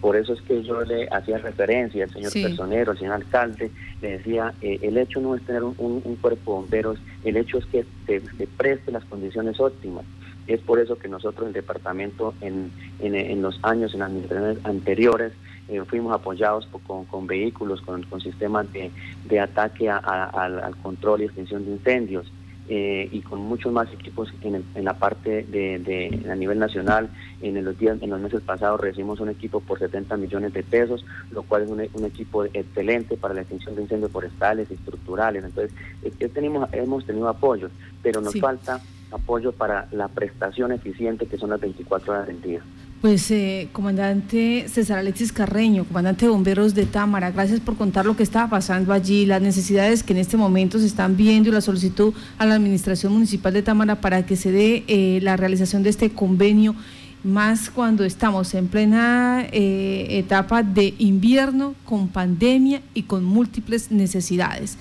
por 0.02 0.16
eso 0.16 0.34
es 0.34 0.42
que 0.42 0.62
yo 0.62 0.82
le 0.82 1.08
hacía 1.08 1.38
referencia 1.38 2.04
al 2.04 2.10
señor 2.10 2.32
personero, 2.32 2.92
al 2.92 2.98
señor 2.98 3.14
alcalde, 3.14 3.70
le 4.02 4.18
decía, 4.18 4.52
el 4.60 4.98
hecho 4.98 5.20
no 5.20 5.34
es 5.34 5.42
tener 5.46 5.62
un, 5.64 6.18
cuerpo 6.20 6.52
de 6.52 6.60
bomberos, 6.60 6.98
el 7.24 7.38
hecho 7.38 7.58
es 7.58 7.64
que 7.66 7.86
se 8.06 8.46
preste 8.58 8.92
las 8.92 9.04
condiciones 9.06 9.58
óptimas. 9.58 10.04
Es 10.46 10.60
por 10.60 10.78
eso 10.78 10.98
que 10.98 11.08
nosotros, 11.08 11.48
el 11.48 11.52
departamento, 11.52 12.34
en, 12.40 12.70
en, 13.00 13.42
los 13.42 13.58
años, 13.62 13.92
en 13.94 14.00
las 14.00 14.10
administraciones 14.10 14.58
anteriores, 14.64 15.32
eh, 15.68 15.82
fuimos 15.86 16.14
apoyados 16.14 16.68
con, 16.86 17.04
con, 17.06 17.26
vehículos, 17.26 17.80
con, 17.80 18.04
con 18.04 18.20
sistemas 18.20 18.72
de, 18.72 18.90
de 19.24 19.40
ataque 19.40 19.90
al, 19.90 20.76
control 20.82 21.22
y 21.22 21.24
extinción 21.24 21.64
de 21.64 21.72
incendios. 21.72 22.32
Eh, 22.68 23.08
y 23.12 23.20
con 23.20 23.42
muchos 23.42 23.72
más 23.72 23.86
equipos 23.92 24.28
en, 24.42 24.64
en 24.74 24.84
la 24.84 24.94
parte 24.94 25.44
de, 25.44 25.78
de, 25.78 26.28
a 26.28 26.34
nivel 26.34 26.58
nacional. 26.58 27.08
En 27.40 27.64
los 27.64 27.78
días, 27.78 27.96
en 28.00 28.10
los 28.10 28.20
meses 28.20 28.40
pasados 28.40 28.80
recibimos 28.80 29.20
un 29.20 29.28
equipo 29.28 29.60
por 29.60 29.78
70 29.78 30.16
millones 30.16 30.52
de 30.52 30.64
pesos, 30.64 31.04
lo 31.30 31.44
cual 31.44 31.62
es 31.62 31.70
un, 31.70 31.86
un 31.92 32.04
equipo 32.04 32.44
excelente 32.44 33.16
para 33.16 33.34
la 33.34 33.42
extinción 33.42 33.76
de 33.76 33.82
incendios 33.82 34.10
forestales 34.10 34.68
y 34.68 34.74
estructurales. 34.74 35.44
Entonces, 35.44 35.72
eh, 36.02 36.28
tenemos, 36.28 36.68
hemos 36.72 37.06
tenido 37.06 37.28
apoyos, 37.28 37.70
pero 38.02 38.20
nos 38.20 38.34
falta 38.34 38.80
apoyo 39.10 39.52
para 39.52 39.88
la 39.92 40.08
prestación 40.08 40.72
eficiente 40.72 41.26
que 41.26 41.38
son 41.38 41.50
las 41.50 41.60
24 41.60 42.12
horas 42.12 42.26
del 42.26 42.40
día. 42.42 42.60
Pues, 43.00 43.30
eh, 43.30 43.68
comandante 43.72 44.66
César 44.68 44.98
Alexis 44.98 45.30
Carreño, 45.30 45.84
comandante 45.84 46.24
de 46.24 46.30
bomberos 46.30 46.74
de 46.74 46.86
Támara, 46.86 47.30
gracias 47.30 47.60
por 47.60 47.76
contar 47.76 48.06
lo 48.06 48.16
que 48.16 48.22
está 48.22 48.48
pasando 48.48 48.92
allí, 48.92 49.26
las 49.26 49.42
necesidades 49.42 50.02
que 50.02 50.14
en 50.14 50.18
este 50.18 50.36
momento 50.36 50.78
se 50.78 50.86
están 50.86 51.16
viendo 51.16 51.50
y 51.50 51.52
la 51.52 51.60
solicitud 51.60 52.14
a 52.38 52.46
la 52.46 52.54
Administración 52.54 53.12
Municipal 53.12 53.52
de 53.52 53.62
Támara 53.62 54.00
para 54.00 54.24
que 54.24 54.34
se 54.34 54.50
dé 54.50 54.84
eh, 54.88 55.20
la 55.22 55.36
realización 55.36 55.82
de 55.82 55.90
este 55.90 56.10
convenio, 56.10 56.74
más 57.22 57.70
cuando 57.70 58.02
estamos 58.02 58.54
en 58.54 58.66
plena 58.68 59.46
eh, 59.52 60.06
etapa 60.10 60.62
de 60.62 60.94
invierno, 60.98 61.74
con 61.84 62.08
pandemia 62.08 62.80
y 62.94 63.02
con 63.02 63.24
múltiples 63.24 63.90
necesidades. 63.92 64.78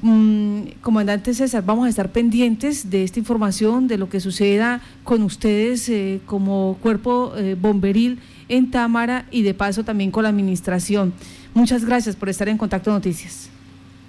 Mm, 0.00 0.80
comandante 0.80 1.34
César, 1.34 1.64
vamos 1.64 1.86
a 1.86 1.88
estar 1.88 2.10
pendientes 2.10 2.88
de 2.88 3.02
esta 3.02 3.18
información, 3.18 3.88
de 3.88 3.98
lo 3.98 4.08
que 4.08 4.20
suceda 4.20 4.80
con 5.02 5.22
ustedes 5.22 5.88
eh, 5.88 6.20
como 6.24 6.78
cuerpo 6.80 7.32
eh, 7.36 7.56
bomberil 7.58 8.20
en 8.48 8.70
Támara 8.70 9.24
y 9.32 9.42
de 9.42 9.54
paso 9.54 9.84
también 9.84 10.12
con 10.12 10.22
la 10.22 10.28
administración. 10.28 11.12
Muchas 11.52 11.84
gracias 11.84 12.14
por 12.14 12.28
estar 12.28 12.48
en 12.48 12.58
Contacto 12.58 12.92
Noticias. 12.92 13.50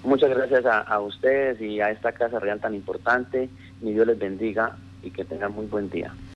Muchas 0.04 0.30
gracias 0.30 0.66
a, 0.66 0.80
a 0.80 1.00
ustedes 1.02 1.60
y 1.60 1.82
a 1.82 1.90
esta 1.90 2.12
Casa 2.12 2.40
Real 2.40 2.60
tan 2.60 2.76
importante. 2.76 3.50
Mi 3.82 3.94
Dios 3.94 4.06
les 4.06 4.20
bendiga 4.20 4.78
y 5.02 5.10
que 5.10 5.26
tengan 5.26 5.54
muy 5.54 5.66
buen 5.66 5.90
día. 5.90 6.14